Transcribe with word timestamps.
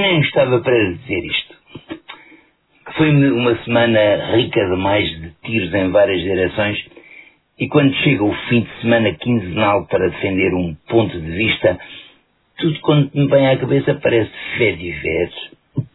nem 0.00 0.20
estava 0.20 0.60
para 0.60 0.92
dizer 0.92 1.24
isto. 1.24 1.54
Foi 2.96 3.10
uma 3.10 3.56
semana 3.64 4.34
rica 4.34 4.64
demais 4.66 5.08
de 5.20 5.30
tiros 5.44 5.74
em 5.74 5.90
várias 5.90 6.20
direções 6.22 6.78
e 7.58 7.68
quando 7.68 7.94
chega 7.96 8.24
o 8.24 8.34
fim 8.48 8.62
de 8.62 8.80
semana 8.80 9.12
quinzenal 9.12 9.86
para 9.86 10.08
defender 10.08 10.54
um 10.54 10.74
ponto 10.88 11.20
de 11.20 11.30
vista, 11.30 11.78
tudo 12.56 12.80
quanto 12.80 13.16
me 13.16 13.28
vem 13.28 13.46
à 13.46 13.56
cabeça 13.58 13.94
parece 14.02 14.32
fé 14.56 14.72
de 14.72 14.90
ver, 14.90 15.30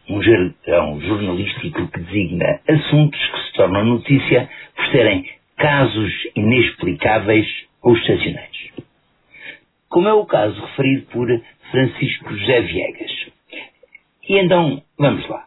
um 0.08 0.22
jargão 0.22 1.00
jornalístico 1.00 1.88
que 1.88 2.00
designa 2.00 2.60
assuntos 2.68 3.20
que 3.20 3.40
se 3.46 3.52
tornam 3.54 3.84
notícia 3.84 4.48
por 4.76 4.86
serem 4.92 5.28
casos 5.56 6.12
inexplicáveis 6.36 7.46
ou 7.82 7.96
estacionários. 7.96 8.70
Como 9.88 10.08
é 10.08 10.12
o 10.12 10.24
caso 10.24 10.60
referido 10.60 11.06
por 11.06 11.28
Francisco 11.70 12.36
José 12.36 12.60
Viegas. 12.60 13.35
E 14.28 14.38
então, 14.38 14.82
vamos 14.98 15.28
lá. 15.28 15.46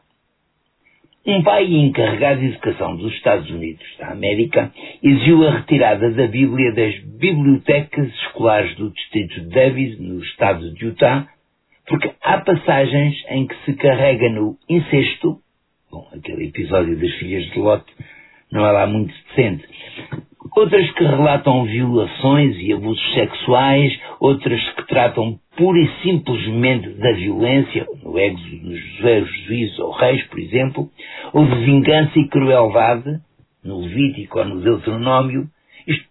Um 1.25 1.43
pai 1.43 1.65
encarregado 1.65 2.39
de 2.39 2.47
educação 2.47 2.95
dos 2.95 3.13
Estados 3.13 3.49
Unidos 3.51 3.85
da 3.99 4.11
América 4.11 4.71
exigiu 5.03 5.45
a 5.47 5.57
retirada 5.57 6.09
da 6.11 6.27
Bíblia 6.27 6.73
das 6.73 6.97
bibliotecas 7.03 8.07
escolares 8.07 8.75
do 8.77 8.89
distrito 8.89 9.41
de 9.41 9.49
Davis, 9.49 9.99
no 9.99 10.23
estado 10.23 10.73
de 10.73 10.85
Utah, 10.85 11.27
porque 11.87 12.11
há 12.23 12.37
passagens 12.39 13.15
em 13.29 13.45
que 13.45 13.55
se 13.65 13.73
carrega 13.75 14.29
no 14.29 14.57
incesto, 14.69 15.39
bom, 15.91 16.07
aquele 16.15 16.47
episódio 16.47 16.97
das 16.97 17.11
filhas 17.15 17.45
de 17.51 17.59
Lot 17.59 17.83
não 18.51 18.65
é 18.65 18.71
lá 18.71 18.87
muito 18.87 19.13
decente, 19.27 19.67
outras 20.55 20.89
que 20.91 21.03
relatam 21.03 21.65
violações 21.65 22.55
e 22.57 22.73
abusos 22.73 23.13
sexuais, 23.13 23.99
outras 24.19 24.61
que 24.71 24.87
tratam 24.87 25.37
pura 25.59 25.77
e 25.77 25.89
simplesmente 26.01 26.89
da 26.91 27.11
violência, 27.11 27.85
no 28.01 28.17
Éxodo 28.17 28.59
dos 28.59 28.79
juízes 29.45 29.77
ou 29.79 29.91
reis, 29.91 30.25
por 30.27 30.39
exemplo, 30.39 30.89
ou 31.33 31.45
de 31.45 31.65
vingança 31.65 32.17
e 32.17 32.29
crueldade, 32.29 33.19
no 33.61 33.81
Levítico 33.81 34.39
ou 34.39 34.45
no 34.45 34.61
Deuteronômio, 34.61 35.47
isto 35.85 36.07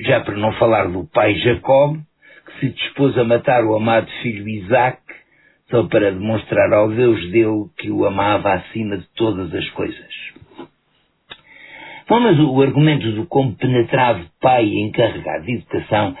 já 0.00 0.20
para 0.20 0.36
não 0.36 0.52
falar 0.54 0.88
do 0.88 1.04
pai 1.14 1.36
Jacob, 1.36 1.96
que 2.44 2.58
se 2.58 2.70
dispôs 2.70 3.16
a 3.16 3.22
matar 3.22 3.64
o 3.64 3.76
amado 3.76 4.10
filho 4.20 4.48
Isaac, 4.48 4.98
só 5.70 5.84
para 5.84 6.10
demonstrar 6.10 6.72
ao 6.72 6.90
Deus 6.90 7.30
dele 7.30 7.66
que 7.78 7.92
o 7.92 8.04
amava 8.04 8.52
acima 8.54 8.96
de 8.96 9.06
todas 9.14 9.54
as 9.54 9.70
coisas. 9.70 10.28
Bom, 12.08 12.18
mas 12.18 12.36
o 12.40 12.60
argumento 12.62 13.12
do 13.12 13.26
compenetrado 13.26 14.26
pai 14.40 14.64
encarregado 14.64 15.44
de 15.44 15.52
educação 15.52 16.16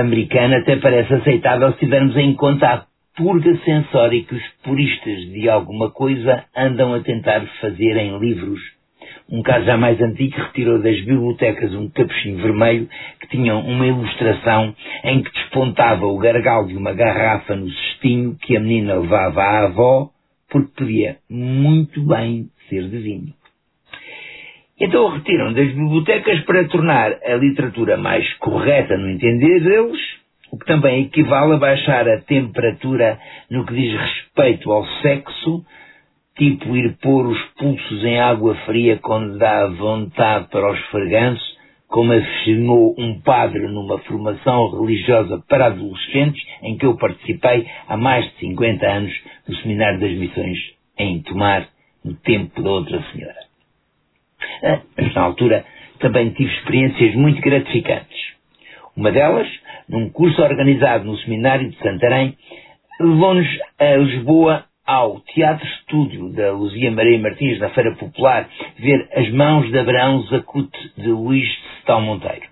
americana 0.00 0.58
até 0.58 0.76
parece 0.76 1.12
aceitável 1.14 1.72
se 1.72 1.78
tivermos 1.78 2.16
em 2.16 2.34
conta 2.34 2.66
a 2.66 2.84
purga 3.16 3.56
sensória 3.64 4.22
que 4.22 4.34
os 4.34 4.42
puristas 4.62 5.20
de 5.32 5.48
alguma 5.48 5.90
coisa 5.90 6.44
andam 6.56 6.94
a 6.94 7.00
tentar 7.00 7.44
fazer 7.60 7.96
em 7.96 8.18
livros. 8.18 8.60
Um 9.28 9.42
caso 9.42 9.64
já 9.64 9.76
mais 9.76 10.00
antigo 10.00 10.36
retirou 10.36 10.80
das 10.80 11.00
bibliotecas 11.00 11.74
um 11.74 11.88
capuchinho 11.88 12.38
vermelho 12.38 12.88
que 13.20 13.28
tinha 13.28 13.56
uma 13.56 13.86
ilustração 13.86 14.74
em 15.02 15.22
que 15.22 15.32
despontava 15.32 16.06
o 16.06 16.18
gargalo 16.18 16.68
de 16.68 16.76
uma 16.76 16.92
garrafa 16.92 17.56
no 17.56 17.68
cestinho 17.68 18.36
que 18.40 18.56
a 18.56 18.60
menina 18.60 18.94
levava 18.94 19.42
à 19.42 19.64
avó 19.64 20.10
porque 20.48 20.72
podia 20.76 21.16
muito 21.28 22.06
bem 22.06 22.48
ser 22.68 22.88
de 22.88 22.98
vinho. 22.98 23.35
Então 24.78 25.08
retiram 25.08 25.54
das 25.54 25.68
bibliotecas 25.68 26.40
para 26.40 26.68
tornar 26.68 27.12
a 27.24 27.34
literatura 27.36 27.96
mais 27.96 28.30
correta 28.34 28.98
no 28.98 29.08
entender 29.08 29.60
deles, 29.60 29.98
o 30.52 30.58
que 30.58 30.66
também 30.66 31.04
equivale 31.04 31.54
a 31.54 31.58
baixar 31.58 32.06
a 32.06 32.20
temperatura 32.20 33.18
no 33.50 33.64
que 33.64 33.72
diz 33.72 33.98
respeito 33.98 34.70
ao 34.70 34.86
sexo, 35.00 35.64
tipo 36.36 36.76
ir 36.76 36.94
pôr 37.00 37.26
os 37.26 37.42
pulsos 37.58 38.04
em 38.04 38.20
água 38.20 38.54
fria 38.66 38.98
quando 38.98 39.38
dá 39.38 39.66
vontade 39.66 40.48
para 40.50 40.70
os 40.70 40.80
freganços, 40.90 41.56
como 41.88 42.12
afirmou 42.12 42.94
um 42.98 43.18
padre 43.22 43.66
numa 43.68 43.96
formação 44.00 44.78
religiosa 44.78 45.42
para 45.48 45.68
adolescentes 45.68 46.46
em 46.62 46.76
que 46.76 46.84
eu 46.84 46.98
participei 46.98 47.66
há 47.88 47.96
mais 47.96 48.26
de 48.26 48.40
50 48.40 48.86
anos 48.86 49.12
no 49.48 49.56
Seminário 49.56 50.00
das 50.00 50.12
Missões 50.12 50.58
em 50.98 51.22
Tomar, 51.22 51.66
no 52.04 52.14
tempo 52.16 52.62
da 52.62 52.70
outra 52.70 53.02
senhora. 53.12 53.45
Ah, 54.62 54.80
na 55.14 55.22
altura, 55.22 55.64
também 55.98 56.30
tive 56.30 56.52
experiências 56.52 57.14
muito 57.14 57.40
gratificantes. 57.40 58.36
Uma 58.96 59.12
delas, 59.12 59.48
num 59.88 60.08
curso 60.08 60.42
organizado 60.42 61.04
no 61.04 61.16
Seminário 61.18 61.70
de 61.70 61.78
Santarém, 61.78 62.36
levou-nos 62.98 63.46
a 63.78 63.96
Lisboa 63.96 64.64
ao 64.86 65.20
Teatro 65.20 65.66
Estúdio 65.66 66.32
da 66.32 66.52
Luzia 66.52 66.90
Maria 66.90 67.18
Martins, 67.18 67.58
na 67.58 67.70
Feira 67.70 67.94
Popular, 67.96 68.48
ver 68.78 69.08
As 69.14 69.28
Mãos 69.30 69.68
de 69.70 69.78
Abraão 69.78 70.22
Zacute, 70.22 70.92
de 70.96 71.08
Luís 71.08 71.48
Cetal 71.78 72.00
Monteiro, 72.00 72.46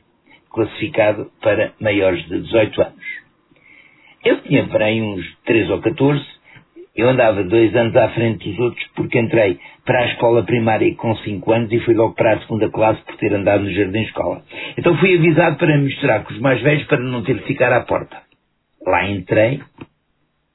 classificado 0.50 1.30
para 1.40 1.72
maiores 1.80 2.24
de 2.26 2.40
18 2.40 2.82
anos. 2.82 3.24
Eu 4.24 4.40
tinha 4.42 4.66
para 4.66 4.86
aí 4.86 5.00
uns 5.00 5.24
13 5.44 5.72
ou 5.72 5.80
14 5.80 6.33
eu 6.94 7.08
andava 7.08 7.42
dois 7.42 7.74
anos 7.74 7.96
à 7.96 8.08
frente 8.10 8.48
dos 8.48 8.58
outros 8.58 8.86
porque 8.94 9.18
entrei 9.18 9.58
para 9.84 10.00
a 10.00 10.06
escola 10.06 10.44
primária 10.44 10.94
com 10.94 11.14
cinco 11.16 11.52
anos 11.52 11.72
e 11.72 11.80
fui 11.80 11.94
logo 11.94 12.14
para 12.14 12.34
a 12.34 12.40
segunda 12.40 12.70
classe 12.70 13.02
por 13.02 13.16
ter 13.16 13.34
andado 13.34 13.64
no 13.64 13.72
jardim 13.72 14.02
escola. 14.02 14.42
Então 14.78 14.96
fui 14.98 15.16
avisado 15.16 15.56
para 15.56 15.76
misturar 15.78 16.24
com 16.24 16.32
os 16.32 16.40
mais 16.40 16.62
velhos 16.62 16.86
para 16.86 17.00
não 17.00 17.22
ter 17.22 17.34
de 17.34 17.44
ficar 17.44 17.72
à 17.72 17.80
porta. 17.80 18.16
Lá 18.86 19.08
entrei, 19.08 19.60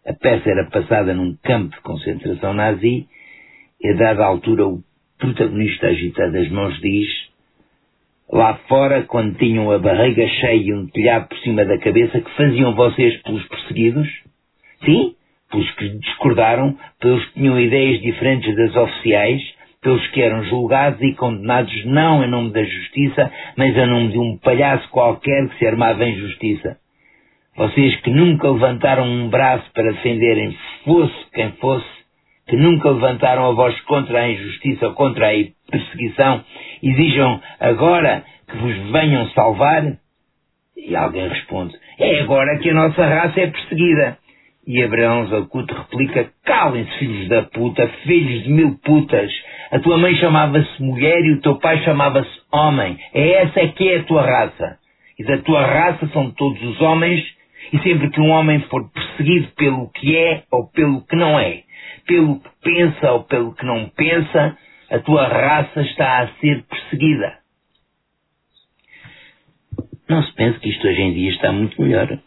a 0.06 0.14
peça 0.14 0.50
era 0.50 0.70
passada 0.70 1.14
num 1.14 1.36
campo 1.44 1.76
de 1.76 1.82
concentração 1.82 2.54
nazi 2.54 3.08
e 3.82 3.90
a 3.90 3.94
dada 3.96 4.26
altura 4.26 4.68
o 4.68 4.82
protagonista 5.18 5.88
agitado 5.88 6.38
as 6.38 6.50
mãos 6.50 6.80
diz 6.80 7.30
lá 8.32 8.56
fora, 8.68 9.04
quando 9.04 9.38
tinham 9.38 9.72
a 9.72 9.80
barriga 9.80 10.26
cheia 10.28 10.62
e 10.62 10.74
um 10.74 10.88
telhado 10.88 11.28
por 11.28 11.38
cima 11.40 11.66
da 11.66 11.80
cabeça, 11.80 12.22
que 12.22 12.36
faziam 12.36 12.76
vocês 12.76 13.22
pelos 13.24 13.46
perseguidos? 13.48 14.08
Sim? 14.86 15.16
Pelos 15.50 15.72
que 15.72 15.90
discordaram, 16.00 16.78
pelos 17.00 17.26
que 17.28 17.34
tinham 17.34 17.60
ideias 17.60 18.02
diferentes 18.02 18.56
das 18.56 18.76
oficiais, 18.76 19.42
pelos 19.82 20.06
que 20.08 20.22
eram 20.22 20.44
julgados 20.46 21.02
e 21.02 21.14
condenados 21.14 21.86
não 21.86 22.24
em 22.24 22.30
nome 22.30 22.52
da 22.52 22.64
justiça, 22.64 23.32
mas 23.56 23.76
em 23.76 23.86
nome 23.86 24.12
de 24.12 24.20
um 24.20 24.38
palhaço 24.38 24.90
qualquer 24.90 25.48
que 25.50 25.58
se 25.58 25.68
armava 25.68 26.04
em 26.04 26.18
justiça. 26.18 26.78
Vocês 27.56 27.96
que 28.02 28.10
nunca 28.10 28.50
levantaram 28.50 29.06
um 29.06 29.30
braço 29.30 29.70
para 29.74 29.92
defenderem 29.92 30.56
fosse 30.86 31.26
quem 31.34 31.52
fosse, 31.54 31.88
que 32.48 32.56
nunca 32.56 32.90
levantaram 32.90 33.50
a 33.50 33.52
voz 33.54 33.80
contra 33.82 34.22
a 34.22 34.30
injustiça 34.30 34.88
ou 34.88 34.94
contra 34.94 35.30
a 35.30 35.46
perseguição, 35.70 36.44
exijam 36.82 37.42
agora 37.60 38.24
que 38.50 38.58
vos 38.58 38.92
venham 38.92 39.30
salvar? 39.32 39.98
E 40.78 40.96
alguém 40.96 41.28
responde, 41.28 41.76
é 42.00 42.22
agora 42.22 42.58
que 42.60 42.70
a 42.70 42.74
nossa 42.74 43.06
raça 43.06 43.40
é 43.40 43.48
perseguida. 43.48 44.18
E 44.70 44.84
Abraão 44.84 45.26
Zacuto 45.30 45.74
replica: 45.74 46.32
Calem-se, 46.46 46.96
filhos 47.00 47.28
da 47.28 47.42
puta, 47.42 47.88
filhos 48.04 48.44
de 48.44 48.52
mil 48.52 48.78
putas. 48.86 49.32
A 49.72 49.80
tua 49.80 49.98
mãe 49.98 50.14
chamava-se 50.18 50.84
mulher 50.84 51.26
e 51.26 51.32
o 51.32 51.42
teu 51.42 51.56
pai 51.56 51.84
chamava-se 51.84 52.30
homem. 52.54 52.96
É 53.12 53.42
essa 53.42 53.68
que 53.70 53.90
é 53.90 53.98
a 53.98 54.04
tua 54.04 54.22
raça. 54.22 54.78
E 55.18 55.24
da 55.24 55.40
tua 55.40 55.66
raça 55.66 56.08
são 56.10 56.30
todos 56.30 56.62
os 56.62 56.80
homens, 56.82 57.20
e 57.74 57.80
sempre 57.80 58.12
que 58.12 58.22
um 58.22 58.30
homem 58.30 58.60
for 58.70 58.88
perseguido 58.92 59.48
pelo 59.58 59.90
que 59.90 60.16
é 60.16 60.44
ou 60.52 60.70
pelo 60.70 61.04
que 61.04 61.16
não 61.16 61.40
é, 61.40 61.64
pelo 62.06 62.40
que 62.40 62.50
pensa 62.62 63.12
ou 63.12 63.24
pelo 63.24 63.56
que 63.56 63.66
não 63.66 63.90
pensa, 63.90 64.56
a 64.92 65.00
tua 65.00 65.28
raça 65.28 65.82
está 65.82 66.20
a 66.20 66.28
ser 66.40 66.64
perseguida. 66.66 67.40
Não 70.08 70.22
se 70.22 70.32
pense 70.36 70.60
que 70.60 70.70
isto 70.70 70.88
hoje 70.88 71.02
em 71.02 71.14
dia 71.14 71.32
está 71.32 71.52
muito 71.52 71.82
melhor. 71.82 72.20